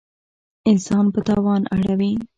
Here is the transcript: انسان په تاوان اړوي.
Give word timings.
انسان 0.69 1.05
په 1.13 1.19
تاوان 1.27 1.61
اړوي. 1.75 2.13